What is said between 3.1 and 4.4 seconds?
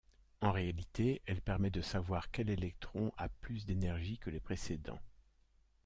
a plus d'énergie que les